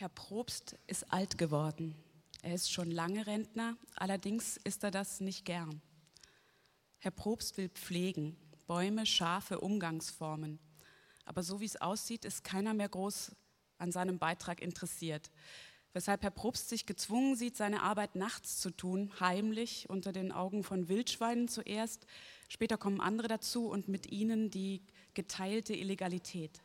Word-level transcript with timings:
Herr 0.00 0.08
Probst 0.08 0.76
ist 0.86 1.12
alt 1.12 1.38
geworden. 1.38 1.96
Er 2.42 2.54
ist 2.54 2.70
schon 2.70 2.88
lange 2.88 3.26
Rentner, 3.26 3.76
allerdings 3.96 4.56
ist 4.58 4.84
er 4.84 4.92
das 4.92 5.18
nicht 5.18 5.44
gern. 5.44 5.82
Herr 6.98 7.10
Probst 7.10 7.56
will 7.56 7.68
pflegen, 7.68 8.36
Bäume, 8.68 9.06
scharfe 9.06 9.58
Umgangsformen. 9.58 10.60
Aber 11.24 11.42
so 11.42 11.58
wie 11.58 11.64
es 11.64 11.80
aussieht, 11.80 12.24
ist 12.24 12.44
keiner 12.44 12.74
mehr 12.74 12.88
groß 12.88 13.34
an 13.78 13.90
seinem 13.90 14.20
Beitrag 14.20 14.62
interessiert. 14.62 15.32
Weshalb 15.92 16.22
Herr 16.22 16.30
Probst 16.30 16.68
sich 16.68 16.86
gezwungen 16.86 17.34
sieht, 17.34 17.56
seine 17.56 17.82
Arbeit 17.82 18.14
nachts 18.14 18.60
zu 18.60 18.70
tun, 18.70 19.10
heimlich, 19.18 19.90
unter 19.90 20.12
den 20.12 20.30
Augen 20.30 20.62
von 20.62 20.88
Wildschweinen 20.88 21.48
zuerst. 21.48 22.06
Später 22.48 22.78
kommen 22.78 23.00
andere 23.00 23.26
dazu 23.26 23.68
und 23.68 23.88
mit 23.88 24.12
ihnen 24.12 24.48
die 24.48 24.84
geteilte 25.14 25.74
Illegalität. 25.74 26.62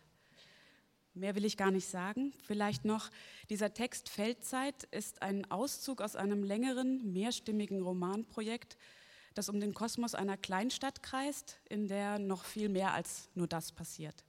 Mehr 1.16 1.36
will 1.36 1.46
ich 1.46 1.58
gar 1.58 1.70
nicht 1.70 1.88
sagen. 1.88 2.34
Vielleicht 2.44 2.86
noch, 2.86 3.12
dieser 3.50 3.74
Text 3.74 4.10
Feldzeit 4.10 4.86
ist 4.86 5.22
ein 5.22 5.50
Auszug 5.52 6.02
aus 6.02 6.16
einem 6.16 6.44
längeren, 6.44 7.14
mehrstimmigen 7.14 7.84
Romanprojekt, 7.84 8.78
das 9.36 9.48
um 9.48 9.60
den 9.60 9.76
Kosmos 9.76 10.16
einer 10.16 10.38
Kleinstadt 10.38 11.04
kreist, 11.04 11.60
in 11.70 11.88
der 11.88 12.18
noch 12.18 12.46
viel 12.46 12.68
mehr 12.68 12.94
als 12.94 13.30
nur 13.36 13.48
das 13.48 13.72
passiert. 13.72 14.24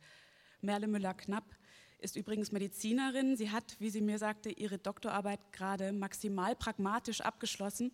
Merle 0.60 0.86
Müller-Knapp 0.86 1.56
ist 2.00 2.16
übrigens 2.16 2.52
Medizinerin. 2.52 3.36
Sie 3.36 3.50
hat, 3.50 3.76
wie 3.80 3.88
sie 3.88 4.02
mir 4.02 4.18
sagte, 4.18 4.50
ihre 4.50 4.76
Doktorarbeit 4.78 5.40
gerade 5.52 5.92
maximal 5.92 6.54
pragmatisch 6.54 7.22
abgeschlossen 7.22 7.92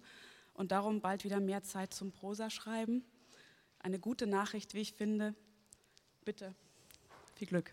und 0.52 0.72
darum 0.72 1.00
bald 1.00 1.24
wieder 1.24 1.38
mehr 1.38 1.62
Zeit 1.62 1.94
zum 1.94 2.10
Prosa-Schreiben. 2.10 3.04
Eine 3.78 4.00
gute 4.00 4.26
Nachricht, 4.26 4.74
wie 4.74 4.80
ich 4.80 4.94
finde. 4.94 5.34
Bitte, 6.24 6.54
viel 7.36 7.46
Glück. 7.46 7.72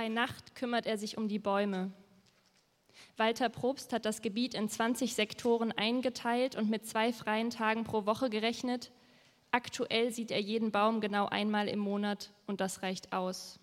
Bei 0.00 0.08
Nacht 0.08 0.54
kümmert 0.54 0.86
er 0.86 0.96
sich 0.96 1.18
um 1.18 1.28
die 1.28 1.38
Bäume. 1.38 1.92
Walter 3.18 3.50
Probst 3.50 3.92
hat 3.92 4.06
das 4.06 4.22
Gebiet 4.22 4.54
in 4.54 4.66
20 4.66 5.12
Sektoren 5.12 5.72
eingeteilt 5.72 6.56
und 6.56 6.70
mit 6.70 6.86
zwei 6.86 7.12
freien 7.12 7.50
Tagen 7.50 7.84
pro 7.84 8.06
Woche 8.06 8.30
gerechnet. 8.30 8.92
Aktuell 9.50 10.10
sieht 10.10 10.30
er 10.30 10.40
jeden 10.40 10.72
Baum 10.72 11.02
genau 11.02 11.26
einmal 11.26 11.68
im 11.68 11.80
Monat 11.80 12.32
und 12.46 12.62
das 12.62 12.82
reicht 12.82 13.12
aus. 13.12 13.60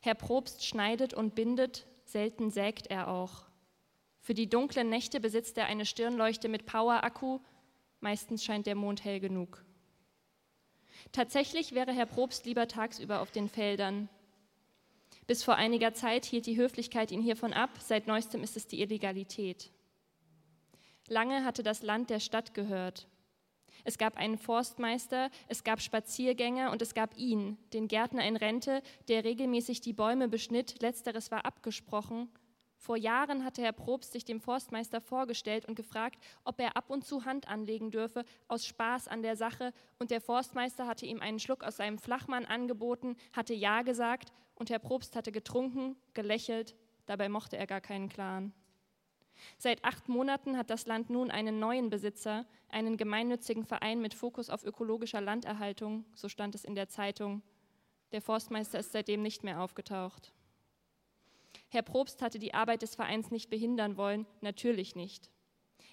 Herr 0.00 0.16
Probst 0.16 0.66
schneidet 0.66 1.14
und 1.14 1.34
bindet, 1.34 1.86
selten 2.04 2.50
sägt 2.50 2.88
er 2.88 3.08
auch. 3.08 3.46
Für 4.20 4.34
die 4.34 4.50
dunklen 4.50 4.90
Nächte 4.90 5.18
besitzt 5.18 5.56
er 5.56 5.64
eine 5.64 5.86
Stirnleuchte 5.86 6.50
mit 6.50 6.66
Power-Akku, 6.66 7.38
meistens 8.00 8.44
scheint 8.44 8.66
der 8.66 8.74
Mond 8.74 9.02
hell 9.02 9.18
genug. 9.18 9.64
Tatsächlich 11.10 11.72
wäre 11.72 11.94
Herr 11.94 12.04
Probst 12.04 12.44
lieber 12.44 12.68
tagsüber 12.68 13.22
auf 13.22 13.30
den 13.30 13.48
Feldern, 13.48 14.10
bis 15.26 15.44
vor 15.44 15.54
einiger 15.54 15.94
Zeit 15.94 16.24
hielt 16.24 16.46
die 16.46 16.56
Höflichkeit 16.56 17.10
ihn 17.10 17.22
hiervon 17.22 17.52
ab, 17.52 17.70
seit 17.78 18.06
neuestem 18.06 18.42
ist 18.42 18.56
es 18.56 18.66
die 18.66 18.80
Illegalität. 18.80 19.70
Lange 21.08 21.44
hatte 21.44 21.62
das 21.62 21.82
Land 21.82 22.10
der 22.10 22.20
Stadt 22.20 22.54
gehört. 22.54 23.08
Es 23.84 23.98
gab 23.98 24.16
einen 24.16 24.38
Forstmeister, 24.38 25.30
es 25.48 25.64
gab 25.64 25.80
Spaziergänger 25.80 26.70
und 26.70 26.82
es 26.82 26.94
gab 26.94 27.16
ihn, 27.16 27.58
den 27.72 27.88
Gärtner 27.88 28.24
in 28.24 28.36
Rente, 28.36 28.82
der 29.08 29.24
regelmäßig 29.24 29.80
die 29.80 29.92
Bäume 29.92 30.28
beschnitt. 30.28 30.80
Letzteres 30.80 31.30
war 31.30 31.44
abgesprochen. 31.44 32.28
Vor 32.82 32.96
Jahren 32.96 33.44
hatte 33.44 33.62
Herr 33.62 33.72
Probst 33.72 34.10
sich 34.10 34.24
dem 34.24 34.40
Forstmeister 34.40 35.00
vorgestellt 35.00 35.66
und 35.66 35.76
gefragt, 35.76 36.18
ob 36.42 36.60
er 36.60 36.76
ab 36.76 36.90
und 36.90 37.04
zu 37.04 37.24
Hand 37.24 37.46
anlegen 37.46 37.92
dürfe, 37.92 38.24
aus 38.48 38.66
Spaß 38.66 39.06
an 39.06 39.22
der 39.22 39.36
Sache. 39.36 39.72
Und 40.00 40.10
der 40.10 40.20
Forstmeister 40.20 40.88
hatte 40.88 41.06
ihm 41.06 41.20
einen 41.20 41.38
Schluck 41.38 41.62
aus 41.62 41.76
seinem 41.76 41.96
Flachmann 41.96 42.44
angeboten, 42.44 43.14
hatte 43.32 43.54
Ja 43.54 43.82
gesagt 43.82 44.32
und 44.56 44.68
Herr 44.68 44.80
Probst 44.80 45.14
hatte 45.14 45.30
getrunken, 45.30 45.94
gelächelt, 46.12 46.74
dabei 47.06 47.28
mochte 47.28 47.56
er 47.56 47.68
gar 47.68 47.80
keinen 47.80 48.08
Clan. 48.08 48.52
Seit 49.58 49.84
acht 49.84 50.08
Monaten 50.08 50.56
hat 50.56 50.68
das 50.68 50.86
Land 50.86 51.08
nun 51.08 51.30
einen 51.30 51.60
neuen 51.60 51.88
Besitzer, 51.88 52.46
einen 52.68 52.96
gemeinnützigen 52.96 53.64
Verein 53.64 54.00
mit 54.00 54.12
Fokus 54.12 54.50
auf 54.50 54.64
ökologischer 54.64 55.20
Landerhaltung, 55.20 56.04
so 56.16 56.28
stand 56.28 56.56
es 56.56 56.64
in 56.64 56.74
der 56.74 56.88
Zeitung. 56.88 57.42
Der 58.10 58.22
Forstmeister 58.22 58.80
ist 58.80 58.90
seitdem 58.90 59.22
nicht 59.22 59.44
mehr 59.44 59.60
aufgetaucht. 59.60 60.32
Herr 61.72 61.80
Probst 61.80 62.20
hatte 62.20 62.38
die 62.38 62.52
Arbeit 62.52 62.82
des 62.82 62.94
Vereins 62.94 63.30
nicht 63.30 63.48
behindern 63.48 63.96
wollen, 63.96 64.26
natürlich 64.42 64.94
nicht. 64.94 65.30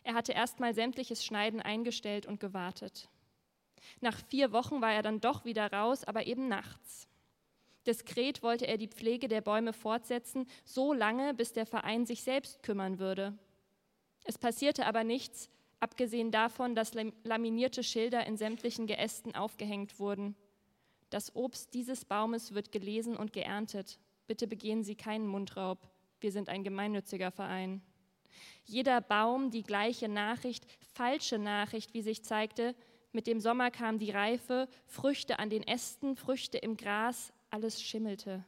Er 0.04 0.14
hatte 0.14 0.34
erstmal 0.34 0.74
sämtliches 0.74 1.24
Schneiden 1.24 1.62
eingestellt 1.62 2.26
und 2.26 2.42
gewartet. 2.42 3.08
Nach 4.02 4.20
vier 4.28 4.52
Wochen 4.52 4.82
war 4.82 4.92
er 4.92 5.04
dann 5.04 5.22
doch 5.22 5.46
wieder 5.46 5.72
raus, 5.72 6.04
aber 6.04 6.28
eben 6.28 6.50
nachts. 6.50 7.08
Diskret 7.88 8.44
wollte 8.44 8.68
er 8.68 8.78
die 8.78 8.90
Pflege 8.90 9.30
der 9.30 9.40
Bäume 9.40 9.72
fortsetzen, 9.72 10.48
so 10.66 10.92
lange, 10.92 11.34
bis 11.34 11.54
der 11.54 11.66
Verein 11.66 12.06
sich 12.06 12.24
selbst 12.24 12.62
kümmern 12.62 13.00
würde. 13.00 13.40
Es 14.26 14.38
passierte 14.38 14.86
aber 14.86 15.06
nichts, 15.06 15.50
abgesehen 15.80 16.30
davon, 16.30 16.76
dass 16.76 16.94
laminierte 17.24 17.86
Schilder 17.86 18.28
in 18.28 18.36
sämtlichen 18.36 18.86
Geästen 18.86 19.34
aufgehängt 19.34 19.98
wurden. 19.98 20.36
Das 21.10 21.34
Obst 21.38 21.74
dieses 21.74 22.04
Baumes 22.04 22.54
wird 22.54 22.74
gelesen 22.74 23.16
und 23.16 23.32
geerntet. 23.32 23.98
Bitte 24.30 24.46
begehen 24.46 24.84
Sie 24.84 24.94
keinen 24.94 25.26
Mundraub. 25.26 25.90
Wir 26.20 26.32
sind 26.32 26.50
ein 26.50 26.64
gemeinnütziger 26.64 27.32
Verein. 27.32 27.82
Jeder 28.64 29.02
Baum 29.02 29.50
die 29.50 29.64
gleiche 29.64 30.08
Nachricht, 30.08 30.68
falsche 30.94 31.40
Nachricht, 31.40 31.96
wie 31.96 32.04
sich 32.04 32.24
zeigte. 32.24 32.76
Mit 33.12 33.26
dem 33.26 33.40
Sommer 33.40 33.72
kam 33.72 33.98
die 33.98 34.12
Reife, 34.12 34.68
Früchte 34.86 35.40
an 35.40 35.50
den 35.50 35.64
Ästen, 35.64 36.16
Früchte 36.16 36.60
im 36.60 36.78
Gras, 36.78 37.34
alles 37.50 37.82
schimmelte. 37.82 38.46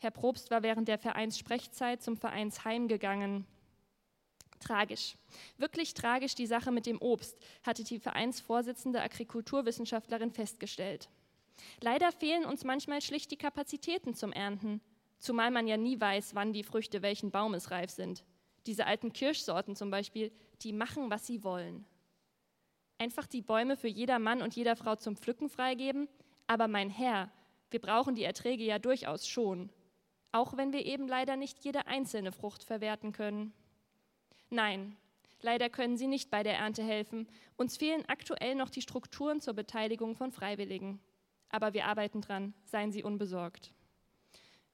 Herr 0.00 0.10
Probst 0.10 0.50
war 0.50 0.64
während 0.64 0.88
der 0.88 0.98
Vereinssprechzeit 0.98 2.02
zum 2.02 2.16
Vereinsheim 2.16 2.88
gegangen. 2.88 3.46
Tragisch, 4.58 5.14
wirklich 5.58 5.94
tragisch 5.94 6.34
die 6.34 6.48
Sache 6.48 6.72
mit 6.72 6.86
dem 6.86 7.00
Obst, 7.00 7.38
hatte 7.62 7.84
die 7.84 8.00
Vereinsvorsitzende 8.00 9.00
Agrikulturwissenschaftlerin 9.00 10.32
festgestellt. 10.32 11.08
Leider 11.80 12.12
fehlen 12.12 12.44
uns 12.44 12.64
manchmal 12.64 13.00
schlicht 13.00 13.30
die 13.30 13.36
Kapazitäten 13.36 14.14
zum 14.14 14.32
Ernten, 14.32 14.80
zumal 15.18 15.50
man 15.50 15.66
ja 15.66 15.76
nie 15.76 16.00
weiß, 16.00 16.34
wann 16.34 16.52
die 16.52 16.64
Früchte 16.64 17.02
welchen 17.02 17.30
Baumes 17.30 17.70
reif 17.70 17.90
sind. 17.90 18.24
Diese 18.66 18.86
alten 18.86 19.12
Kirschsorten 19.12 19.76
zum 19.76 19.90
Beispiel, 19.90 20.32
die 20.62 20.72
machen, 20.72 21.10
was 21.10 21.26
sie 21.26 21.44
wollen. 21.44 21.84
Einfach 22.98 23.26
die 23.26 23.42
Bäume 23.42 23.76
für 23.76 23.88
jeder 23.88 24.18
Mann 24.18 24.40
und 24.40 24.54
jeder 24.54 24.76
Frau 24.76 24.96
zum 24.96 25.16
Pflücken 25.16 25.48
freigeben, 25.48 26.08
aber 26.46 26.68
mein 26.68 26.90
Herr, 26.90 27.30
wir 27.70 27.80
brauchen 27.80 28.14
die 28.14 28.24
Erträge 28.24 28.64
ja 28.64 28.78
durchaus 28.78 29.26
schon, 29.26 29.70
auch 30.32 30.56
wenn 30.56 30.72
wir 30.72 30.84
eben 30.86 31.08
leider 31.08 31.36
nicht 31.36 31.64
jede 31.64 31.86
einzelne 31.86 32.32
Frucht 32.32 32.64
verwerten 32.64 33.12
können. 33.12 33.52
Nein, 34.50 34.96
leider 35.40 35.68
können 35.68 35.96
Sie 35.96 36.06
nicht 36.06 36.30
bei 36.30 36.42
der 36.42 36.56
Ernte 36.56 36.82
helfen. 36.82 37.28
Uns 37.56 37.76
fehlen 37.76 38.04
aktuell 38.06 38.54
noch 38.54 38.70
die 38.70 38.82
Strukturen 38.82 39.40
zur 39.40 39.54
Beteiligung 39.54 40.14
von 40.14 40.30
Freiwilligen. 40.30 41.00
Aber 41.54 41.72
wir 41.72 41.86
arbeiten 41.86 42.20
dran, 42.20 42.52
seien 42.64 42.90
Sie 42.90 43.04
unbesorgt. 43.04 43.72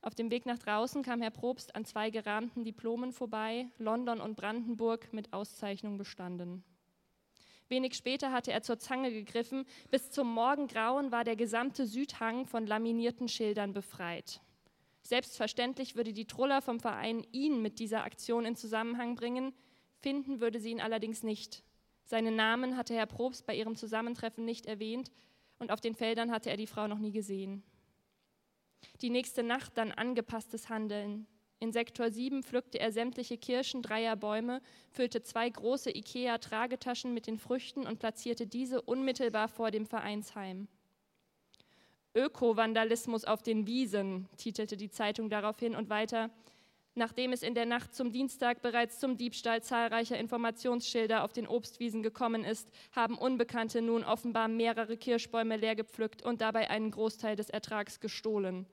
Auf 0.00 0.14
dem 0.14 0.30
Weg 0.30 0.46
nach 0.46 0.58
draußen 0.58 1.02
kam 1.02 1.20
Herr 1.20 1.30
Probst 1.30 1.76
an 1.76 1.84
zwei 1.84 2.08
gerahmten 2.08 2.64
Diplomen 2.64 3.12
vorbei, 3.12 3.66
London 3.76 4.18
und 4.18 4.34
Brandenburg 4.34 5.12
mit 5.12 5.34
Auszeichnung 5.34 5.98
bestanden. 5.98 6.64
Wenig 7.68 7.96
später 7.96 8.32
hatte 8.32 8.50
er 8.52 8.62
zur 8.62 8.78
Zange 8.78 9.12
gegriffen. 9.12 9.66
Bis 9.90 10.10
zum 10.10 10.32
Morgengrauen 10.32 11.12
war 11.12 11.22
der 11.22 11.36
gesamte 11.36 11.84
Südhang 11.84 12.46
von 12.46 12.66
laminierten 12.66 13.28
Schildern 13.28 13.74
befreit. 13.74 14.40
Selbstverständlich 15.02 15.96
würde 15.96 16.14
die 16.14 16.26
Truller 16.26 16.62
vom 16.62 16.80
Verein 16.80 17.26
ihn 17.30 17.60
mit 17.60 17.78
dieser 17.78 18.04
Aktion 18.04 18.46
in 18.46 18.56
Zusammenhang 18.56 19.16
bringen, 19.16 19.52
finden 19.98 20.40
würde 20.40 20.60
sie 20.60 20.70
ihn 20.70 20.80
allerdings 20.80 21.24
nicht. 21.24 21.62
Seinen 22.04 22.36
Namen 22.36 22.78
hatte 22.78 22.94
Herr 22.94 23.04
Probst 23.04 23.44
bei 23.44 23.54
ihrem 23.54 23.76
Zusammentreffen 23.76 24.46
nicht 24.46 24.64
erwähnt 24.64 25.10
und 25.60 25.70
auf 25.70 25.80
den 25.80 25.94
Feldern 25.94 26.32
hatte 26.32 26.50
er 26.50 26.56
die 26.56 26.66
Frau 26.66 26.88
noch 26.88 26.98
nie 26.98 27.12
gesehen. 27.12 27.62
Die 29.02 29.10
nächste 29.10 29.42
Nacht 29.42 29.76
dann 29.76 29.92
angepasstes 29.92 30.68
Handeln. 30.68 31.26
In 31.58 31.72
Sektor 31.72 32.10
7 32.10 32.42
pflückte 32.42 32.80
er 32.80 32.90
sämtliche 32.90 33.36
Kirschen 33.36 33.82
dreier 33.82 34.16
Bäume, 34.16 34.62
füllte 34.90 35.22
zwei 35.22 35.48
große 35.48 35.90
IKEA-Tragetaschen 35.94 37.12
mit 37.12 37.26
den 37.26 37.38
Früchten 37.38 37.86
und 37.86 37.98
platzierte 37.98 38.46
diese 38.46 38.80
unmittelbar 38.80 39.48
vor 39.48 39.70
dem 39.70 39.84
Vereinsheim. 39.84 40.68
Öko-Vandalismus 42.14 43.26
auf 43.26 43.42
den 43.42 43.66
Wiesen, 43.66 44.28
titelte 44.38 44.78
die 44.78 44.90
Zeitung 44.90 45.28
daraufhin 45.28 45.76
und 45.76 45.90
weiter. 45.90 46.30
Nachdem 47.00 47.32
es 47.32 47.42
in 47.42 47.54
der 47.54 47.64
Nacht 47.64 47.94
zum 47.94 48.12
Dienstag 48.12 48.60
bereits 48.60 48.98
zum 48.98 49.16
Diebstahl 49.16 49.62
zahlreicher 49.62 50.18
Informationsschilder 50.18 51.24
auf 51.24 51.32
den 51.32 51.46
Obstwiesen 51.46 52.02
gekommen 52.02 52.44
ist, 52.44 52.68
haben 52.92 53.16
Unbekannte 53.16 53.80
nun 53.80 54.04
offenbar 54.04 54.48
mehrere 54.48 54.98
Kirschbäume 54.98 55.56
leer 55.56 55.74
gepflückt 55.74 56.22
und 56.22 56.42
dabei 56.42 56.68
einen 56.68 56.90
Großteil 56.90 57.36
des 57.36 57.48
Ertrags 57.48 58.00
gestohlen. 58.00 58.66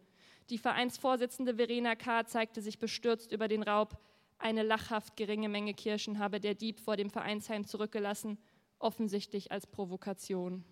Die 0.50 0.58
Vereinsvorsitzende 0.58 1.56
Verena 1.56 1.96
K. 1.96 2.26
zeigte 2.26 2.62
sich 2.62 2.80
bestürzt 2.80 3.32
über 3.32 3.48
den 3.48 3.64
Raub. 3.64 3.98
Eine 4.40 4.64
lachhaft 4.64 5.16
geringe 5.16 5.48
Menge 5.48 5.74
Kirschen 5.74 6.20
habe 6.20 6.42
der 6.42 6.54
Dieb 6.54 6.82
vor 6.82 6.98
dem 6.98 7.10
Vereinsheim 7.10 7.66
zurückgelassen, 7.66 8.38
offensichtlich 8.78 9.54
als 9.54 9.68
Provokation. 9.68 10.66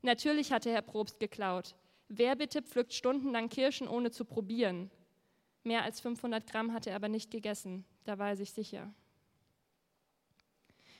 Natürlich 0.00 0.52
hatte 0.52 0.72
Herr 0.72 0.80
Probst 0.80 1.20
geklaut. 1.20 1.76
Wer 2.08 2.34
bitte 2.34 2.62
pflückt 2.62 2.94
stundenlang 2.94 3.50
Kirschen, 3.50 3.88
ohne 3.88 4.10
zu 4.10 4.24
probieren? 4.24 4.90
Mehr 5.62 5.84
als 5.84 6.00
500 6.00 6.46
Gramm 6.46 6.72
hatte 6.72 6.90
er 6.90 6.96
aber 6.96 7.08
nicht 7.08 7.30
gegessen, 7.30 7.84
da 8.04 8.18
war 8.18 8.30
er 8.30 8.36
sich 8.36 8.52
sicher. 8.52 8.92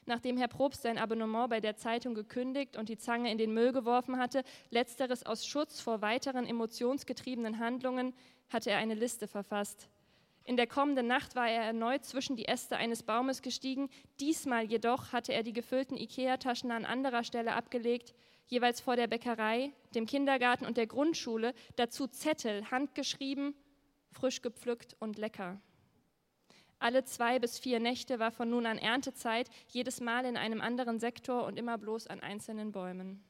Nachdem 0.06 0.36
Herr 0.36 0.48
Probst 0.48 0.82
sein 0.82 0.98
Abonnement 0.98 1.50
bei 1.50 1.60
der 1.60 1.76
Zeitung 1.76 2.14
gekündigt 2.14 2.76
und 2.76 2.88
die 2.88 2.98
Zange 2.98 3.30
in 3.30 3.38
den 3.38 3.54
Müll 3.54 3.72
geworfen 3.72 4.18
hatte, 4.18 4.42
letzteres 4.70 5.24
aus 5.24 5.46
Schutz 5.46 5.80
vor 5.80 6.02
weiteren 6.02 6.46
emotionsgetriebenen 6.46 7.58
Handlungen, 7.58 8.14
hatte 8.48 8.70
er 8.70 8.78
eine 8.78 8.94
Liste 8.94 9.28
verfasst. 9.28 9.88
In 10.44 10.56
der 10.56 10.66
kommenden 10.66 11.06
Nacht 11.06 11.36
war 11.36 11.48
er 11.48 11.62
erneut 11.62 12.04
zwischen 12.04 12.34
die 12.34 12.48
Äste 12.48 12.76
eines 12.76 13.04
Baumes 13.04 13.42
gestiegen. 13.42 13.88
Diesmal 14.18 14.64
jedoch 14.64 15.12
hatte 15.12 15.32
er 15.32 15.44
die 15.44 15.52
gefüllten 15.52 15.96
Ikea-Taschen 15.96 16.72
an 16.72 16.84
anderer 16.84 17.22
Stelle 17.22 17.54
abgelegt, 17.54 18.14
jeweils 18.48 18.80
vor 18.80 18.96
der 18.96 19.06
Bäckerei, 19.06 19.72
dem 19.94 20.06
Kindergarten 20.06 20.66
und 20.66 20.76
der 20.76 20.88
Grundschule, 20.88 21.54
dazu 21.76 22.08
Zettel, 22.08 22.68
handgeschrieben, 22.70 23.54
frisch 24.12 24.42
gepflückt 24.42 24.96
und 24.98 25.18
lecker. 25.18 25.60
Alle 26.78 27.04
zwei 27.04 27.38
bis 27.38 27.58
vier 27.58 27.78
Nächte 27.78 28.18
war 28.18 28.30
von 28.30 28.48
nun 28.48 28.64
an 28.64 28.78
Erntezeit, 28.78 29.50
jedes 29.68 30.00
Mal 30.00 30.24
in 30.24 30.36
einem 30.36 30.60
anderen 30.62 30.98
Sektor 30.98 31.44
und 31.44 31.58
immer 31.58 31.76
bloß 31.76 32.06
an 32.06 32.20
einzelnen 32.20 32.72
Bäumen. 32.72 33.22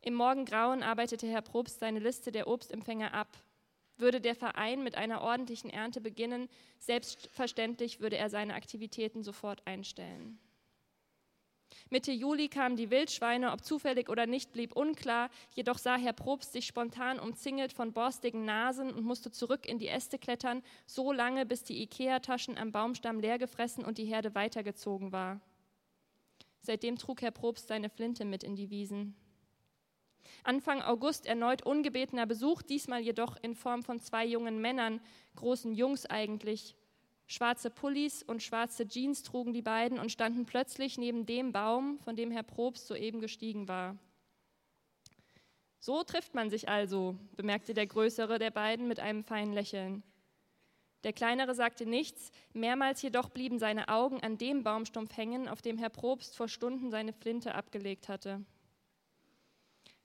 Im 0.00 0.14
Morgengrauen 0.14 0.82
arbeitete 0.82 1.26
Herr 1.26 1.42
Probst 1.42 1.80
seine 1.80 1.98
Liste 1.98 2.30
der 2.32 2.48
Obstempfänger 2.48 3.12
ab. 3.12 3.36
Würde 3.96 4.20
der 4.20 4.34
Verein 4.34 4.82
mit 4.82 4.96
einer 4.96 5.20
ordentlichen 5.20 5.70
Ernte 5.70 6.00
beginnen, 6.00 6.48
selbstverständlich 6.78 8.00
würde 8.00 8.16
er 8.16 8.30
seine 8.30 8.54
Aktivitäten 8.54 9.22
sofort 9.22 9.66
einstellen. 9.66 10.38
Mitte 11.90 12.12
Juli 12.12 12.48
kamen 12.48 12.76
die 12.76 12.90
Wildschweine, 12.90 13.52
ob 13.52 13.64
zufällig 13.64 14.08
oder 14.08 14.26
nicht, 14.26 14.52
blieb 14.52 14.76
unklar. 14.76 15.30
Jedoch 15.54 15.78
sah 15.78 15.96
Herr 15.96 16.12
Probst 16.12 16.52
sich 16.52 16.66
spontan 16.66 17.18
umzingelt 17.18 17.72
von 17.72 17.92
borstigen 17.92 18.44
Nasen 18.44 18.92
und 18.92 19.04
musste 19.04 19.30
zurück 19.30 19.66
in 19.66 19.78
die 19.78 19.88
Äste 19.88 20.18
klettern, 20.18 20.62
so 20.86 21.12
lange, 21.12 21.46
bis 21.46 21.64
die 21.64 21.82
Ikea-Taschen 21.82 22.58
am 22.58 22.72
Baumstamm 22.72 23.20
leer 23.20 23.38
gefressen 23.38 23.84
und 23.84 23.98
die 23.98 24.04
Herde 24.04 24.34
weitergezogen 24.34 25.12
war. 25.12 25.40
Seitdem 26.60 26.96
trug 26.96 27.22
Herr 27.22 27.32
Probst 27.32 27.68
seine 27.68 27.90
Flinte 27.90 28.24
mit 28.24 28.44
in 28.44 28.54
die 28.54 28.70
Wiesen. 28.70 29.16
Anfang 30.44 30.82
August 30.82 31.26
erneut 31.26 31.62
ungebetener 31.62 32.26
Besuch, 32.26 32.62
diesmal 32.62 33.00
jedoch 33.00 33.36
in 33.42 33.54
Form 33.54 33.82
von 33.82 34.00
zwei 34.00 34.24
jungen 34.24 34.60
Männern, 34.60 35.00
großen 35.36 35.72
Jungs 35.72 36.06
eigentlich, 36.06 36.76
Schwarze 37.26 37.70
Pullis 37.70 38.22
und 38.22 38.42
schwarze 38.42 38.86
Jeans 38.86 39.22
trugen 39.22 39.52
die 39.52 39.62
beiden 39.62 39.98
und 39.98 40.12
standen 40.12 40.44
plötzlich 40.44 40.98
neben 40.98 41.24
dem 41.26 41.52
Baum, 41.52 41.98
von 42.00 42.16
dem 42.16 42.30
Herr 42.30 42.42
Probst 42.42 42.86
soeben 42.86 43.20
gestiegen 43.20 43.68
war. 43.68 43.96
So 45.78 46.04
trifft 46.04 46.34
man 46.34 46.50
sich 46.50 46.68
also, 46.68 47.16
bemerkte 47.36 47.74
der 47.74 47.86
größere 47.86 48.38
der 48.38 48.50
beiden 48.50 48.86
mit 48.86 49.00
einem 49.00 49.24
feinen 49.24 49.52
Lächeln. 49.52 50.02
Der 51.04 51.12
kleinere 51.12 51.54
sagte 51.54 51.86
nichts, 51.86 52.30
mehrmals 52.52 53.02
jedoch 53.02 53.28
blieben 53.30 53.58
seine 53.58 53.88
Augen 53.88 54.20
an 54.20 54.38
dem 54.38 54.62
Baumstumpf 54.62 55.16
hängen, 55.16 55.48
auf 55.48 55.60
dem 55.60 55.78
Herr 55.78 55.90
Probst 55.90 56.36
vor 56.36 56.48
Stunden 56.48 56.90
seine 56.90 57.12
Flinte 57.12 57.54
abgelegt 57.56 58.08
hatte. 58.08 58.44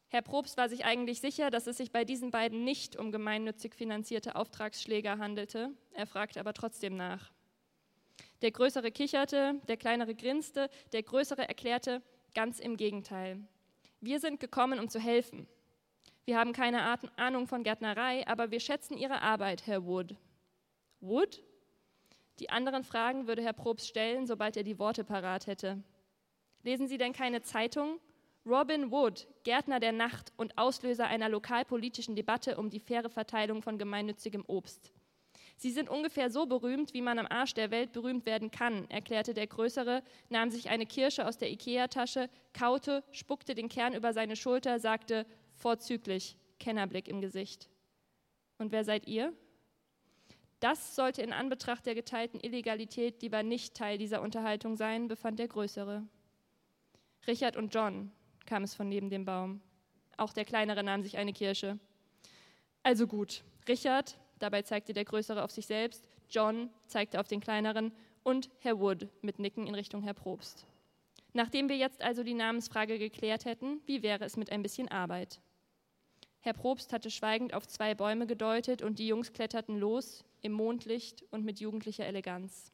Herr 0.09 0.21
Probst 0.21 0.56
war 0.56 0.69
sich 0.69 0.86
eigentlich 0.86 1.19
sicher, 1.19 1.50
dass 1.50 1.68
es 1.68 1.77
sich 1.77 1.92
bei 1.92 2.06
diesen 2.06 2.31
beiden 2.31 2.63
nicht 2.63 2.95
um 2.95 3.12
gemeinnützig 3.12 3.75
finanzierte 3.75 4.38
Auftragsschläger 4.38 5.18
handelte. 5.18 5.71
Er 5.92 6.07
fragte 6.07 6.39
aber 6.39 6.54
trotzdem 6.54 6.95
nach. 6.95 7.31
Der 8.42 8.51
Größere 8.51 8.92
kicherte, 8.92 9.59
der 9.68 9.75
Kleinere 9.75 10.15
grinste, 10.15 10.69
der 10.94 11.04
Größere 11.04 11.48
erklärte, 11.48 12.01
ganz 12.33 12.59
im 12.59 12.77
Gegenteil. 12.77 13.39
Wir 14.00 14.19
sind 14.19 14.39
gekommen, 14.39 14.80
um 14.80 14.89
zu 14.89 15.00
helfen. 15.00 15.48
Wir 16.24 16.38
haben 16.38 16.54
keine 16.54 16.98
Ahnung 17.18 17.48
von 17.48 17.63
Gärtnerei, 17.63 18.25
aber 18.27 18.51
wir 18.51 18.59
schätzen 18.59 18.95
Ihre 18.95 19.21
Arbeit, 19.21 19.65
Herr 19.65 19.86
Wood. 19.86 20.15
Wood? 21.01 21.44
Die 22.39 22.50
anderen 22.50 22.83
Fragen 22.83 23.27
würde 23.27 23.42
Herr 23.42 23.54
Probst 23.54 23.88
stellen, 23.88 24.27
sobald 24.27 24.56
er 24.56 24.63
die 24.63 24.77
Worte 24.80 25.04
parat 25.04 25.48
hätte. 25.48 25.83
Lesen 26.63 26.88
Sie 26.88 26.98
denn 26.98 27.13
keine 27.13 27.42
Zeitung? 27.42 28.00
Robin 28.48 28.92
Wood, 28.92 29.28
Gärtner 29.44 29.82
der 29.82 29.92
Nacht 29.92 30.32
und 30.38 30.58
Auslöser 30.58 31.08
einer 31.08 31.28
lokalpolitischen 31.28 32.16
Debatte 32.16 32.56
um 32.56 32.70
die 32.70 32.80
faire 32.80 33.10
Verteilung 33.10 33.62
von 33.62 33.78
gemeinnützigem 33.78 34.46
Obst. 34.48 34.94
Sie 35.58 35.72
sind 35.72 35.90
ungefähr 35.90 36.30
so 36.30 36.46
berühmt, 36.46 36.94
wie 36.94 37.02
man 37.02 37.20
am 37.20 37.26
Arsch 37.26 37.56
der 37.56 37.72
Welt 37.72 37.92
berühmt 37.92 38.26
werden 38.26 38.50
kann, 38.50 38.90
erklärte 38.90 39.34
der 39.34 39.48
Größere, 39.48 40.02
nahm 40.30 40.50
sich 40.50 40.70
eine 40.70 40.86
Kirsche 40.86 41.28
aus 41.28 41.38
der 41.38 41.52
Ikea-Tasche, 41.52 42.30
kaute, 42.54 43.04
spuckte 43.12 43.54
den 43.54 43.68
Kern 43.68 43.94
über 43.94 44.14
seine 44.14 44.36
Schulter, 44.36 44.80
sagte 44.80 45.26
vorzüglich, 45.56 46.38
Kennerblick 46.60 47.08
im 47.08 47.20
Gesicht. 47.20 47.70
Und 48.60 48.72
wer 48.72 48.84
seid 48.84 49.08
ihr? 49.08 49.34
Das 50.60 50.96
sollte 50.96 51.22
in 51.22 51.34
Anbetracht 51.34 51.86
der 51.86 51.96
geteilten 51.96 52.40
Illegalität 52.40 53.22
lieber 53.22 53.44
nicht 53.44 53.76
Teil 53.76 53.98
dieser 53.98 54.22
Unterhaltung 54.22 54.78
sein, 54.78 55.08
befand 55.08 55.38
der 55.38 55.48
Größere. 55.48 56.08
Richard 57.28 57.58
und 57.58 57.74
John, 57.74 58.12
kam 58.48 58.64
es 58.64 58.74
von 58.74 58.90
neben 58.90 59.12
dem 59.12 59.26
Baum. 59.26 59.62
Auch 60.18 60.34
der 60.34 60.46
Kleinere 60.46 60.82
nahm 60.82 61.04
sich 61.04 61.18
eine 61.18 61.34
Kirsche. 61.34 61.78
Also 62.82 63.06
gut, 63.06 63.44
Richard, 63.68 64.18
dabei 64.40 64.64
zeigte 64.64 64.94
der 64.94 65.06
Größere 65.06 65.44
auf 65.44 65.52
sich 65.52 65.68
selbst, 65.68 66.10
John 66.30 66.72
zeigte 66.88 67.20
auf 67.20 67.28
den 67.28 67.42
Kleineren 67.42 67.92
und 68.24 68.50
Herr 68.60 68.80
Wood 68.80 69.08
mit 69.22 69.38
Nicken 69.40 69.68
in 69.68 69.76
Richtung 69.76 70.02
Herr 70.02 70.14
Probst. 70.14 70.66
Nachdem 71.34 71.70
wir 71.70 71.78
jetzt 71.78 72.02
also 72.02 72.24
die 72.24 72.34
Namensfrage 72.34 72.98
geklärt 72.98 73.46
hätten, 73.46 73.82
wie 73.86 74.02
wäre 74.02 74.26
es 74.26 74.38
mit 74.38 74.52
ein 74.52 74.64
bisschen 74.64 74.88
Arbeit? 74.88 75.40
Herr 76.40 76.54
Probst 76.54 76.94
hatte 76.94 77.12
schweigend 77.12 77.54
auf 77.54 77.68
zwei 77.68 77.94
Bäume 77.94 78.26
gedeutet 78.26 78.82
und 78.82 79.00
die 79.00 79.08
Jungs 79.08 79.34
kletterten 79.34 79.78
los 79.78 80.24
im 80.42 80.54
Mondlicht 80.54 81.24
und 81.30 81.44
mit 81.44 81.60
jugendlicher 81.60 82.06
Eleganz. 82.06 82.72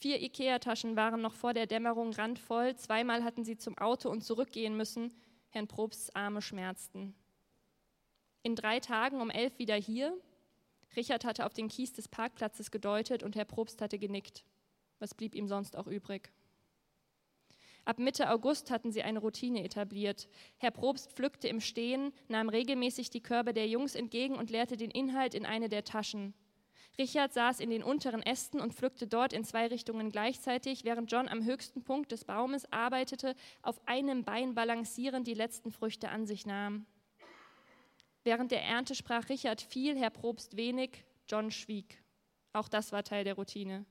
Vier 0.00 0.22
Ikea-Taschen 0.22 0.94
waren 0.94 1.20
noch 1.20 1.34
vor 1.34 1.54
der 1.54 1.66
Dämmerung 1.66 2.12
randvoll. 2.12 2.76
Zweimal 2.76 3.24
hatten 3.24 3.44
sie 3.44 3.56
zum 3.56 3.76
Auto 3.78 4.08
und 4.08 4.22
zurückgehen 4.22 4.76
müssen. 4.76 5.10
Herrn 5.48 5.66
Probsts 5.66 6.14
Arme 6.14 6.40
schmerzten. 6.40 7.16
In 8.44 8.54
drei 8.54 8.78
Tagen 8.78 9.20
um 9.20 9.28
elf 9.28 9.58
wieder 9.58 9.74
hier. 9.74 10.16
Richard 10.94 11.24
hatte 11.24 11.44
auf 11.44 11.52
den 11.52 11.66
Kies 11.66 11.92
des 11.92 12.06
Parkplatzes 12.06 12.70
gedeutet 12.70 13.24
und 13.24 13.34
Herr 13.34 13.44
Probst 13.44 13.80
hatte 13.80 13.98
genickt. 13.98 14.44
Was 15.00 15.14
blieb 15.14 15.34
ihm 15.34 15.48
sonst 15.48 15.76
auch 15.76 15.88
übrig? 15.88 16.30
Ab 17.84 17.98
Mitte 17.98 18.30
August 18.30 18.70
hatten 18.70 18.92
sie 18.92 19.02
eine 19.02 19.18
Routine 19.18 19.64
etabliert. 19.64 20.28
Herr 20.58 20.70
Probst 20.70 21.10
pflückte 21.10 21.48
im 21.48 21.60
Stehen, 21.60 22.12
nahm 22.28 22.48
regelmäßig 22.48 23.10
die 23.10 23.22
Körbe 23.22 23.52
der 23.52 23.66
Jungs 23.66 23.96
entgegen 23.96 24.36
und 24.36 24.50
leerte 24.50 24.76
den 24.76 24.92
Inhalt 24.92 25.34
in 25.34 25.44
eine 25.44 25.68
der 25.68 25.82
Taschen. 25.82 26.34
Richard 26.98 27.32
saß 27.32 27.60
in 27.60 27.70
den 27.70 27.84
unteren 27.84 28.22
Ästen 28.22 28.60
und 28.60 28.74
pflückte 28.74 29.06
dort 29.06 29.32
in 29.32 29.44
zwei 29.44 29.68
Richtungen 29.68 30.10
gleichzeitig, 30.10 30.82
während 30.82 31.12
John 31.12 31.28
am 31.28 31.44
höchsten 31.44 31.84
Punkt 31.84 32.10
des 32.10 32.24
Baumes 32.24 32.70
arbeitete, 32.72 33.36
auf 33.62 33.80
einem 33.86 34.24
Bein 34.24 34.54
balancierend 34.54 35.28
die 35.28 35.34
letzten 35.34 35.70
Früchte 35.70 36.08
an 36.08 36.26
sich 36.26 36.44
nahm. 36.44 36.86
Während 38.24 38.50
der 38.50 38.64
Ernte 38.64 38.96
sprach 38.96 39.28
Richard 39.28 39.60
viel, 39.60 39.96
Herr 39.96 40.10
Probst 40.10 40.56
wenig, 40.56 41.04
John 41.28 41.52
schwieg. 41.52 42.02
Auch 42.52 42.68
das 42.68 42.90
war 42.90 43.04
Teil 43.04 43.22
der 43.22 43.34
Routine. 43.34 43.86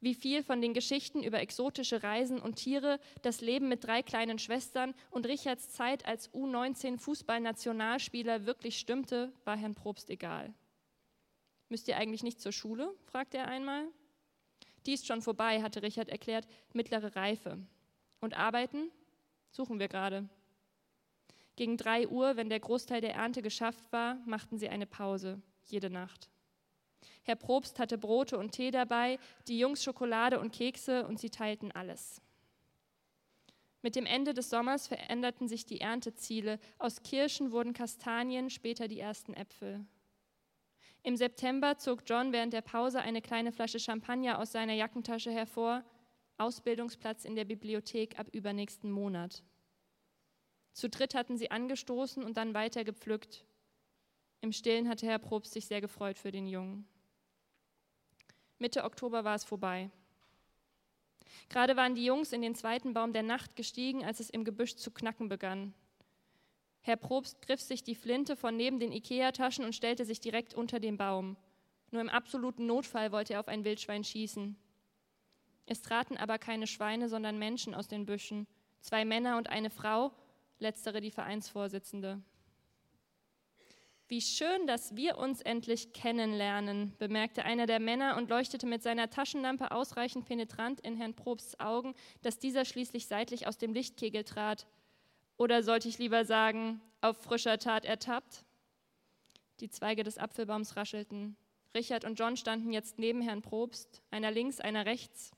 Wie 0.00 0.14
viel 0.14 0.44
von 0.44 0.60
den 0.60 0.74
Geschichten 0.74 1.24
über 1.24 1.40
exotische 1.40 2.04
Reisen 2.04 2.40
und 2.40 2.56
Tiere, 2.56 3.00
das 3.22 3.40
Leben 3.40 3.68
mit 3.68 3.84
drei 3.84 4.02
kleinen 4.02 4.38
Schwestern 4.38 4.94
und 5.10 5.26
Richards 5.26 5.70
Zeit 5.70 6.06
als 6.06 6.32
U19 6.32 6.98
Fußballnationalspieler 6.98 8.46
wirklich 8.46 8.78
stimmte, 8.78 9.32
war 9.44 9.56
Herrn 9.56 9.74
Probst 9.74 10.08
egal. 10.10 10.54
Müsst 11.72 11.88
ihr 11.88 11.96
eigentlich 11.96 12.22
nicht 12.22 12.38
zur 12.38 12.52
Schule? 12.52 12.94
fragte 13.06 13.38
er 13.38 13.48
einmal. 13.48 13.88
Die 14.84 14.92
ist 14.92 15.06
schon 15.06 15.22
vorbei, 15.22 15.62
hatte 15.62 15.82
Richard 15.82 16.10
erklärt, 16.10 16.46
mittlere 16.74 17.16
Reife. 17.16 17.56
Und 18.20 18.36
arbeiten? 18.36 18.90
Suchen 19.50 19.78
wir 19.78 19.88
gerade. 19.88 20.28
Gegen 21.56 21.78
drei 21.78 22.06
Uhr, 22.06 22.36
wenn 22.36 22.50
der 22.50 22.60
Großteil 22.60 23.00
der 23.00 23.14
Ernte 23.14 23.40
geschafft 23.40 23.90
war, 23.90 24.16
machten 24.26 24.58
sie 24.58 24.68
eine 24.68 24.84
Pause, 24.84 25.40
jede 25.64 25.88
Nacht. 25.88 26.28
Herr 27.22 27.36
Probst 27.36 27.78
hatte 27.78 27.96
Brote 27.96 28.36
und 28.36 28.52
Tee 28.52 28.70
dabei, 28.70 29.18
die 29.48 29.58
Jungs 29.58 29.82
Schokolade 29.82 30.40
und 30.40 30.52
Kekse 30.52 31.06
und 31.06 31.20
sie 31.20 31.30
teilten 31.30 31.72
alles. 31.72 32.20
Mit 33.80 33.96
dem 33.96 34.04
Ende 34.04 34.34
des 34.34 34.50
Sommers 34.50 34.88
veränderten 34.88 35.48
sich 35.48 35.64
die 35.64 35.80
Ernteziele. 35.80 36.58
Aus 36.76 37.02
Kirschen 37.02 37.50
wurden 37.50 37.72
Kastanien, 37.72 38.50
später 38.50 38.88
die 38.88 39.00
ersten 39.00 39.32
Äpfel. 39.32 39.86
Im 41.04 41.16
September 41.16 41.78
zog 41.78 42.02
John 42.06 42.32
während 42.32 42.52
der 42.52 42.60
Pause 42.60 43.00
eine 43.00 43.20
kleine 43.20 43.52
Flasche 43.52 43.80
Champagner 43.80 44.38
aus 44.38 44.52
seiner 44.52 44.74
Jackentasche 44.74 45.32
hervor. 45.32 45.84
Ausbildungsplatz 46.38 47.24
in 47.24 47.36
der 47.36 47.44
Bibliothek 47.44 48.18
ab 48.18 48.28
übernächsten 48.32 48.90
Monat. 48.90 49.42
Zu 50.72 50.88
dritt 50.88 51.14
hatten 51.14 51.36
sie 51.36 51.50
angestoßen 51.50 52.24
und 52.24 52.36
dann 52.36 52.54
weiter 52.54 52.84
gepflückt. 52.84 53.44
Im 54.40 54.52
Stillen 54.52 54.88
hatte 54.88 55.06
Herr 55.06 55.18
Probst 55.18 55.52
sich 55.52 55.66
sehr 55.66 55.80
gefreut 55.80 56.18
für 56.18 56.32
den 56.32 56.46
Jungen. 56.46 56.86
Mitte 58.58 58.84
Oktober 58.84 59.24
war 59.24 59.34
es 59.34 59.44
vorbei. 59.44 59.90
Gerade 61.48 61.76
waren 61.76 61.94
die 61.94 62.04
Jungs 62.04 62.32
in 62.32 62.42
den 62.42 62.54
zweiten 62.54 62.94
Baum 62.94 63.12
der 63.12 63.22
Nacht 63.22 63.56
gestiegen, 63.56 64.04
als 64.04 64.20
es 64.20 64.30
im 64.30 64.44
Gebüsch 64.44 64.76
zu 64.76 64.90
knacken 64.90 65.28
begann. 65.28 65.74
Herr 66.82 66.96
Probst 66.96 67.40
griff 67.42 67.60
sich 67.60 67.84
die 67.84 67.94
Flinte 67.94 68.36
von 68.36 68.56
neben 68.56 68.80
den 68.80 68.92
Ikea-Taschen 68.92 69.64
und 69.64 69.74
stellte 69.74 70.04
sich 70.04 70.20
direkt 70.20 70.52
unter 70.52 70.80
den 70.80 70.96
Baum. 70.96 71.36
Nur 71.92 72.00
im 72.00 72.08
absoluten 72.08 72.66
Notfall 72.66 73.12
wollte 73.12 73.34
er 73.34 73.40
auf 73.40 73.48
ein 73.48 73.64
Wildschwein 73.64 74.02
schießen. 74.02 74.56
Es 75.66 75.80
traten 75.80 76.16
aber 76.16 76.38
keine 76.38 76.66
Schweine, 76.66 77.08
sondern 77.08 77.38
Menschen 77.38 77.74
aus 77.74 77.86
den 77.86 78.04
Büschen. 78.04 78.48
Zwei 78.80 79.04
Männer 79.04 79.36
und 79.36 79.48
eine 79.48 79.70
Frau, 79.70 80.12
letztere 80.58 81.00
die 81.00 81.12
Vereinsvorsitzende. 81.12 82.20
Wie 84.08 84.20
schön, 84.20 84.66
dass 84.66 84.96
wir 84.96 85.16
uns 85.16 85.40
endlich 85.40 85.92
kennenlernen, 85.92 86.94
bemerkte 86.98 87.44
einer 87.44 87.66
der 87.66 87.80
Männer 87.80 88.16
und 88.16 88.28
leuchtete 88.28 88.66
mit 88.66 88.82
seiner 88.82 89.08
Taschenlampe 89.08 89.70
ausreichend 89.70 90.26
penetrant 90.26 90.80
in 90.80 90.96
Herrn 90.96 91.14
Probsts 91.14 91.58
Augen, 91.60 91.94
dass 92.20 92.38
dieser 92.38 92.64
schließlich 92.64 93.06
seitlich 93.06 93.46
aus 93.46 93.56
dem 93.56 93.72
Lichtkegel 93.72 94.24
trat. 94.24 94.66
Oder 95.36 95.62
sollte 95.62 95.88
ich 95.88 95.98
lieber 95.98 96.24
sagen, 96.24 96.80
auf 97.00 97.16
frischer 97.22 97.58
Tat 97.58 97.84
ertappt? 97.84 98.44
Die 99.60 99.70
Zweige 99.70 100.02
des 100.02 100.18
Apfelbaums 100.18 100.76
raschelten. 100.76 101.36
Richard 101.74 102.04
und 102.04 102.18
John 102.18 102.36
standen 102.36 102.72
jetzt 102.72 102.98
neben 102.98 103.22
Herrn 103.22 103.42
Probst, 103.42 104.02
einer 104.10 104.30
links, 104.30 104.60
einer 104.60 104.86
rechts. 104.86 105.32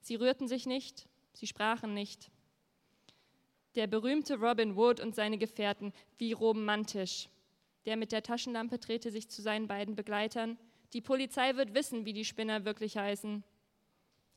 Sie 0.00 0.14
rührten 0.14 0.48
sich 0.48 0.66
nicht, 0.66 1.08
sie 1.34 1.46
sprachen 1.46 1.92
nicht. 1.92 2.30
Der 3.74 3.86
berühmte 3.86 4.38
Robin 4.38 4.76
Wood 4.76 5.00
und 5.00 5.14
seine 5.14 5.38
Gefährten, 5.38 5.92
wie 6.16 6.32
romantisch. 6.32 7.28
Der 7.84 7.96
mit 7.96 8.12
der 8.12 8.22
Taschenlampe 8.22 8.78
drehte 8.78 9.10
sich 9.10 9.28
zu 9.28 9.42
seinen 9.42 9.68
beiden 9.68 9.94
Begleitern. 9.94 10.58
Die 10.94 11.00
Polizei 11.00 11.56
wird 11.56 11.74
wissen, 11.74 12.04
wie 12.04 12.12
die 12.12 12.24
Spinner 12.24 12.64
wirklich 12.64 12.96
heißen. 12.96 13.44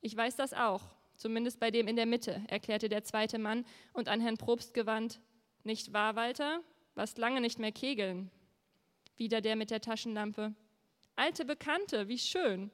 Ich 0.01 0.15
weiß 0.15 0.35
das 0.35 0.53
auch, 0.53 0.81
zumindest 1.21 1.59
bei 1.59 1.69
dem 1.69 1.87
in 1.87 1.95
der 1.95 2.07
Mitte, 2.07 2.41
erklärte 2.47 2.89
der 2.89 3.03
zweite 3.03 3.37
Mann 3.37 3.63
und 3.93 4.09
an 4.09 4.19
Herrn 4.19 4.37
Probst 4.37 4.73
gewandt. 4.73 5.19
Nicht 5.63 5.93
wahr, 5.93 6.15
Walter? 6.15 6.61
Warst 6.95 7.19
lange 7.19 7.39
nicht 7.39 7.59
mehr 7.59 7.71
kegeln. 7.71 8.31
Wieder 9.17 9.39
der 9.39 9.55
mit 9.55 9.69
der 9.69 9.81
Taschenlampe. 9.81 10.55
Alte 11.15 11.45
Bekannte, 11.45 12.07
wie 12.07 12.17
schön. 12.17 12.71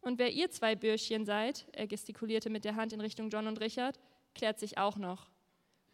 Und 0.00 0.18
wer 0.18 0.32
ihr 0.32 0.50
zwei 0.50 0.74
Bürschchen 0.74 1.26
seid, 1.26 1.66
er 1.72 1.86
gestikulierte 1.86 2.48
mit 2.48 2.64
der 2.64 2.76
Hand 2.76 2.94
in 2.94 3.00
Richtung 3.02 3.28
John 3.28 3.46
und 3.46 3.60
Richard, 3.60 4.00
klärt 4.34 4.58
sich 4.58 4.78
auch 4.78 4.96
noch. 4.96 5.30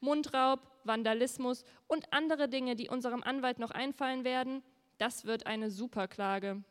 Mundraub, 0.00 0.70
Vandalismus 0.84 1.64
und 1.88 2.12
andere 2.12 2.48
Dinge, 2.48 2.76
die 2.76 2.88
unserem 2.88 3.24
Anwalt 3.24 3.58
noch 3.58 3.72
einfallen 3.72 4.22
werden, 4.22 4.62
das 4.98 5.24
wird 5.24 5.46
eine 5.46 5.70
Superklage. 5.70 6.62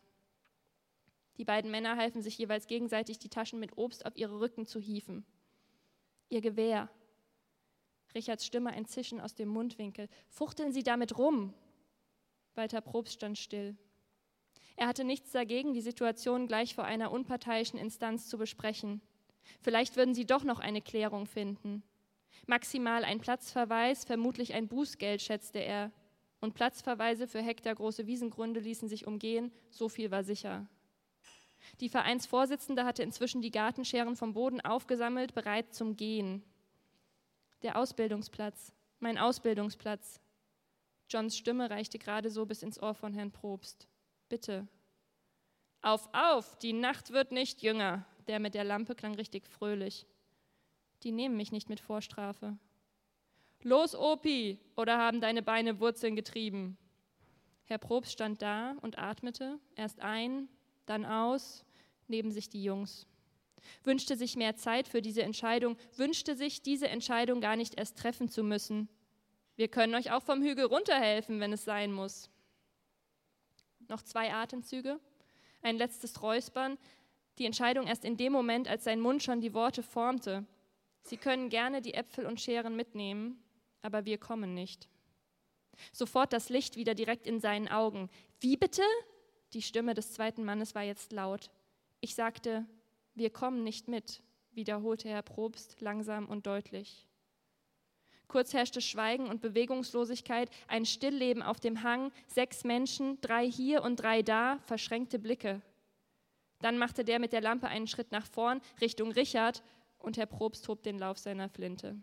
Die 1.37 1.45
beiden 1.45 1.69
Männer 1.71 1.97
halfen 1.97 2.21
sich 2.21 2.37
jeweils 2.37 2.67
gegenseitig 2.67 3.19
die 3.19 3.29
Taschen 3.29 3.59
mit 3.59 3.77
Obst 3.77 4.05
auf 4.05 4.15
ihre 4.15 4.39
Rücken 4.39 4.65
zu 4.65 4.79
hieven. 4.79 5.25
Ihr 6.29 6.41
Gewehr. 6.41 6.89
Richards 8.15 8.45
Stimme 8.45 8.71
ein 8.71 8.85
Zischen 8.85 9.21
aus 9.21 9.35
dem 9.35 9.49
Mundwinkel. 9.49 10.09
Fuchteln 10.29 10.71
Sie 10.71 10.83
damit 10.83 11.17
rum. 11.17 11.53
Walter 12.55 12.81
Probst 12.81 13.13
stand 13.13 13.37
still. 13.37 13.77
Er 14.75 14.87
hatte 14.87 15.03
nichts 15.03 15.31
dagegen, 15.31 15.73
die 15.73 15.81
Situation 15.81 16.47
gleich 16.47 16.75
vor 16.75 16.83
einer 16.83 17.11
unparteiischen 17.11 17.79
Instanz 17.79 18.27
zu 18.27 18.37
besprechen. 18.37 19.01
Vielleicht 19.61 19.95
würden 19.95 20.13
sie 20.13 20.25
doch 20.25 20.43
noch 20.43 20.59
eine 20.59 20.81
Klärung 20.81 21.25
finden. 21.25 21.83
Maximal 22.45 23.03
ein 23.03 23.19
Platzverweis, 23.19 24.05
vermutlich 24.05 24.53
ein 24.53 24.67
Bußgeld, 24.67 25.21
schätzte 25.21 25.59
er. 25.59 25.91
Und 26.39 26.53
Platzverweise 26.53 27.27
für 27.27 27.41
hektargroße 27.41 28.05
Wiesengründe 28.05 28.59
ließen 28.59 28.87
sich 28.87 29.07
umgehen, 29.07 29.51
so 29.69 29.89
viel 29.89 30.11
war 30.11 30.23
sicher. 30.23 30.67
Die 31.79 31.89
Vereinsvorsitzende 31.89 32.85
hatte 32.85 33.03
inzwischen 33.03 33.41
die 33.41 33.51
Gartenscheren 33.51 34.15
vom 34.15 34.33
Boden 34.33 34.61
aufgesammelt, 34.61 35.33
bereit 35.33 35.73
zum 35.73 35.95
Gehen. 35.95 36.43
Der 37.61 37.77
Ausbildungsplatz, 37.77 38.73
mein 38.99 39.17
Ausbildungsplatz. 39.17 40.21
Johns 41.09 41.37
Stimme 41.37 41.69
reichte 41.69 41.99
gerade 41.99 42.29
so 42.29 42.45
bis 42.45 42.63
ins 42.63 42.81
Ohr 42.81 42.93
von 42.93 43.13
Herrn 43.13 43.31
Probst. 43.31 43.87
Bitte. 44.29 44.67
Auf, 45.81 46.09
auf, 46.13 46.57
die 46.59 46.73
Nacht 46.73 47.11
wird 47.11 47.31
nicht 47.31 47.61
jünger. 47.61 48.05
Der 48.27 48.39
mit 48.39 48.55
der 48.55 48.65
Lampe 48.65 48.93
klang 48.93 49.15
richtig 49.15 49.47
fröhlich. 49.47 50.05
Die 51.03 51.11
nehmen 51.11 51.37
mich 51.37 51.51
nicht 51.51 51.69
mit 51.69 51.79
Vorstrafe. 51.79 52.57
Los, 53.63 53.95
Opi, 53.95 54.59
oder 54.75 54.97
haben 54.97 55.21
deine 55.21 55.41
Beine 55.41 55.79
Wurzeln 55.79 56.15
getrieben? 56.15 56.77
Herr 57.65 57.77
Probst 57.77 58.11
stand 58.11 58.41
da 58.41 58.75
und 58.81 58.97
atmete, 58.97 59.59
erst 59.75 59.99
ein, 60.01 60.47
dann 60.87 61.05
aus, 61.05 61.63
neben 62.07 62.31
sich 62.31 62.49
die 62.49 62.63
Jungs. 62.63 63.05
Wünschte 63.83 64.15
sich 64.15 64.35
mehr 64.35 64.55
Zeit 64.55 64.87
für 64.87 65.01
diese 65.01 65.23
Entscheidung, 65.23 65.77
wünschte 65.95 66.35
sich, 66.35 66.61
diese 66.61 66.87
Entscheidung 66.87 67.41
gar 67.41 67.55
nicht 67.55 67.77
erst 67.77 67.97
treffen 67.97 68.29
zu 68.29 68.43
müssen. 68.43 68.89
Wir 69.55 69.67
können 69.67 69.95
euch 69.95 70.11
auch 70.11 70.23
vom 70.23 70.41
Hügel 70.41 70.65
runterhelfen, 70.65 71.39
wenn 71.39 71.53
es 71.53 71.65
sein 71.65 71.91
muss. 71.91 72.29
Noch 73.87 74.01
zwei 74.01 74.33
Atemzüge, 74.33 74.99
ein 75.61 75.77
letztes 75.77 76.21
Räuspern, 76.21 76.77
die 77.37 77.45
Entscheidung 77.45 77.87
erst 77.87 78.05
in 78.05 78.17
dem 78.17 78.33
Moment, 78.33 78.67
als 78.67 78.83
sein 78.83 78.99
Mund 78.99 79.23
schon 79.23 79.41
die 79.41 79.53
Worte 79.53 79.83
formte. 79.83 80.45
Sie 81.03 81.17
können 81.17 81.49
gerne 81.49 81.81
die 81.81 81.93
Äpfel 81.93 82.25
und 82.25 82.41
Scheren 82.41 82.75
mitnehmen, 82.75 83.41
aber 83.81 84.05
wir 84.05 84.17
kommen 84.17 84.53
nicht. 84.53 84.87
Sofort 85.91 86.33
das 86.33 86.49
Licht 86.49 86.75
wieder 86.75 86.95
direkt 86.95 87.27
in 87.27 87.39
seinen 87.39 87.67
Augen. 87.67 88.09
Wie 88.39 88.57
bitte? 88.57 88.81
Die 89.53 89.61
Stimme 89.61 89.93
des 89.93 90.13
zweiten 90.13 90.43
Mannes 90.43 90.75
war 90.75 90.83
jetzt 90.83 91.11
laut. 91.11 91.49
Ich 92.01 92.15
sagte, 92.15 92.65
wir 93.15 93.29
kommen 93.29 93.63
nicht 93.63 93.87
mit, 93.87 94.21
wiederholte 94.51 95.09
Herr 95.09 95.21
Probst 95.21 95.79
langsam 95.79 96.27
und 96.27 96.45
deutlich. 96.45 97.07
Kurz 98.27 98.53
herrschte 98.53 98.81
Schweigen 98.81 99.27
und 99.27 99.41
Bewegungslosigkeit, 99.41 100.49
ein 100.67 100.85
Stillleben 100.85 101.41
auf 101.41 101.61
dem 101.61 101.83
Hang, 101.83 102.11
sechs 102.27 102.65
Menschen, 102.65 103.19
drei 103.21 103.49
hier 103.49 103.83
und 103.83 103.97
drei 103.97 104.21
da, 104.21 104.59
verschränkte 104.65 105.17
Blicke. 105.17 105.61
Dann 106.59 106.77
machte 106.77 107.05
der 107.05 107.19
mit 107.19 107.31
der 107.31 107.41
Lampe 107.41 107.67
einen 107.67 107.87
Schritt 107.87 108.11
nach 108.11 108.25
vorn, 108.25 108.61
Richtung 108.81 109.11
Richard, 109.11 109.63
und 109.99 110.17
Herr 110.17 110.25
Probst 110.25 110.67
hob 110.67 110.83
den 110.83 110.99
Lauf 110.99 111.17
seiner 111.17 111.49
Flinte. 111.49 111.95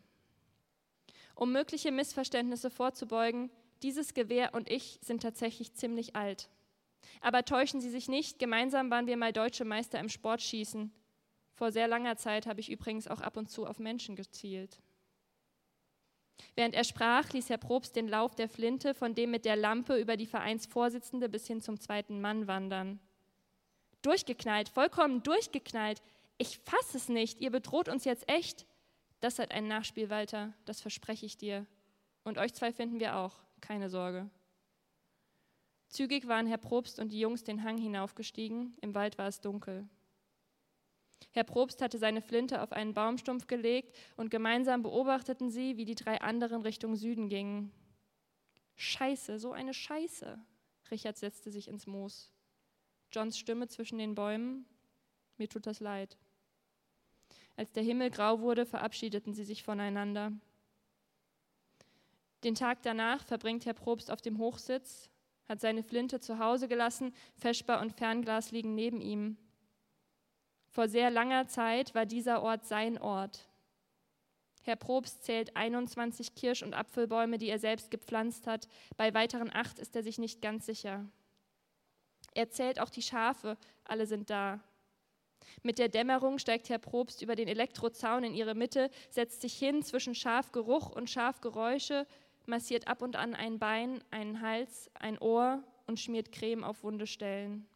Um 1.34 1.52
mögliche 1.52 1.92
Missverständnisse 1.92 2.70
vorzubeugen, 2.70 3.50
dieses 3.82 4.14
Gewehr 4.14 4.54
und 4.54 4.70
ich 4.70 4.98
sind 5.02 5.22
tatsächlich 5.22 5.74
ziemlich 5.74 6.16
alt. 6.16 6.48
Aber 7.20 7.44
täuschen 7.44 7.80
Sie 7.80 7.90
sich 7.90 8.08
nicht, 8.08 8.38
gemeinsam 8.38 8.90
waren 8.90 9.06
wir 9.06 9.16
mal 9.16 9.32
deutsche 9.32 9.64
Meister 9.64 9.98
im 9.98 10.08
Sportschießen. 10.08 10.92
Vor 11.54 11.70
sehr 11.70 11.88
langer 11.88 12.16
Zeit 12.16 12.46
habe 12.46 12.60
ich 12.60 12.70
übrigens 12.70 13.08
auch 13.08 13.20
ab 13.20 13.36
und 13.36 13.50
zu 13.50 13.66
auf 13.66 13.78
Menschen 13.78 14.16
gezielt. 14.16 14.80
Während 16.56 16.74
er 16.74 16.84
sprach, 16.84 17.32
ließ 17.32 17.48
Herr 17.48 17.58
Probst 17.58 17.96
den 17.96 18.08
Lauf 18.08 18.34
der 18.34 18.48
Flinte 18.48 18.94
von 18.94 19.14
dem 19.14 19.30
mit 19.30 19.44
der 19.44 19.56
Lampe 19.56 19.96
über 19.96 20.16
die 20.16 20.26
Vereinsvorsitzende 20.26 21.28
bis 21.28 21.46
hin 21.46 21.60
zum 21.60 21.80
zweiten 21.80 22.20
Mann 22.20 22.46
wandern. 22.46 23.00
Durchgeknallt, 24.02 24.68
vollkommen 24.68 25.22
durchgeknallt. 25.22 26.02
Ich 26.38 26.58
fasse 26.58 26.96
es 26.96 27.08
nicht, 27.08 27.40
ihr 27.40 27.50
bedroht 27.50 27.88
uns 27.88 28.04
jetzt 28.04 28.28
echt. 28.28 28.66
Das 29.20 29.38
hat 29.38 29.52
ein 29.52 29.68
Nachspiel, 29.68 30.10
Walter, 30.10 30.52
das 30.64 30.80
verspreche 30.80 31.24
ich 31.24 31.36
dir. 31.36 31.66
Und 32.24 32.38
euch 32.38 32.52
zwei 32.54 32.72
finden 32.72 33.00
wir 33.00 33.16
auch, 33.16 33.36
keine 33.60 33.88
Sorge. 33.88 34.28
Zügig 35.94 36.26
waren 36.26 36.48
Herr 36.48 36.58
Probst 36.58 36.98
und 36.98 37.12
die 37.12 37.20
Jungs 37.20 37.44
den 37.44 37.62
Hang 37.62 37.78
hinaufgestiegen, 37.78 38.76
im 38.80 38.96
Wald 38.96 39.16
war 39.16 39.28
es 39.28 39.40
dunkel. 39.40 39.88
Herr 41.30 41.44
Probst 41.44 41.80
hatte 41.80 41.98
seine 41.98 42.20
Flinte 42.20 42.62
auf 42.62 42.72
einen 42.72 42.94
Baumstumpf 42.94 43.46
gelegt 43.46 43.96
und 44.16 44.28
gemeinsam 44.28 44.82
beobachteten 44.82 45.50
sie, 45.50 45.76
wie 45.76 45.84
die 45.84 45.94
drei 45.94 46.20
anderen 46.20 46.62
Richtung 46.62 46.96
Süden 46.96 47.28
gingen. 47.28 47.70
Scheiße, 48.74 49.38
so 49.38 49.52
eine 49.52 49.72
Scheiße. 49.72 50.36
Richard 50.90 51.16
setzte 51.16 51.52
sich 51.52 51.68
ins 51.68 51.86
Moos. 51.86 52.32
Johns 53.12 53.38
Stimme 53.38 53.68
zwischen 53.68 53.98
den 53.98 54.16
Bäumen. 54.16 54.66
Mir 55.36 55.48
tut 55.48 55.64
das 55.64 55.78
leid. 55.78 56.18
Als 57.54 57.70
der 57.70 57.84
Himmel 57.84 58.10
grau 58.10 58.40
wurde, 58.40 58.66
verabschiedeten 58.66 59.32
sie 59.32 59.44
sich 59.44 59.62
voneinander. 59.62 60.32
Den 62.42 62.56
Tag 62.56 62.82
danach 62.82 63.24
verbringt 63.24 63.64
Herr 63.64 63.74
Probst 63.74 64.10
auf 64.10 64.20
dem 64.20 64.38
Hochsitz, 64.38 65.08
hat 65.48 65.60
seine 65.60 65.82
Flinte 65.82 66.20
zu 66.20 66.38
Hause 66.38 66.68
gelassen, 66.68 67.14
Feschbar 67.36 67.80
und 67.80 67.92
Fernglas 67.92 68.50
liegen 68.50 68.74
neben 68.74 69.00
ihm. 69.00 69.36
Vor 70.68 70.88
sehr 70.88 71.10
langer 71.10 71.46
Zeit 71.46 71.94
war 71.94 72.06
dieser 72.06 72.42
Ort 72.42 72.66
sein 72.66 72.98
Ort. 72.98 73.48
Herr 74.62 74.76
Probst 74.76 75.24
zählt 75.24 75.56
21 75.56 76.34
Kirsch- 76.34 76.62
und 76.62 76.74
Apfelbäume, 76.74 77.38
die 77.38 77.48
er 77.48 77.58
selbst 77.58 77.90
gepflanzt 77.90 78.46
hat. 78.46 78.66
Bei 78.96 79.12
weiteren 79.12 79.50
acht 79.52 79.78
ist 79.78 79.94
er 79.94 80.02
sich 80.02 80.18
nicht 80.18 80.40
ganz 80.40 80.66
sicher. 80.66 81.04
Er 82.32 82.50
zählt 82.50 82.80
auch 82.80 82.90
die 82.90 83.02
Schafe, 83.02 83.58
alle 83.84 84.06
sind 84.06 84.30
da. 84.30 84.60
Mit 85.62 85.78
der 85.78 85.88
Dämmerung 85.88 86.38
steigt 86.38 86.70
Herr 86.70 86.78
Probst 86.78 87.22
über 87.22 87.36
den 87.36 87.48
Elektrozaun 87.48 88.24
in 88.24 88.34
ihre 88.34 88.54
Mitte, 88.54 88.90
setzt 89.10 89.42
sich 89.42 89.54
hin 89.54 89.82
zwischen 89.82 90.14
Schafgeruch 90.14 90.90
und 90.90 91.10
Schafgeräusche, 91.10 92.06
massiert 92.46 92.88
ab 92.88 93.02
und 93.02 93.16
an 93.16 93.34
ein 93.34 93.58
Bein, 93.58 94.02
einen 94.10 94.40
Hals, 94.40 94.90
ein 94.94 95.18
Ohr 95.18 95.62
und 95.86 96.00
schmiert 96.00 96.32
Creme 96.32 96.64
auf 96.64 96.82
wunde 96.82 97.06
Stellen. 97.06 97.66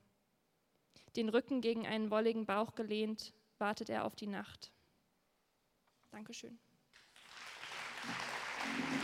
Den 1.16 1.28
Rücken 1.28 1.60
gegen 1.60 1.86
einen 1.86 2.10
wolligen 2.10 2.46
Bauch 2.46 2.74
gelehnt, 2.74 3.32
wartet 3.58 3.90
er 3.90 4.04
auf 4.04 4.14
die 4.14 4.26
Nacht. 4.26 4.72
Dankeschön. 6.10 6.58
Applaus 7.98 8.97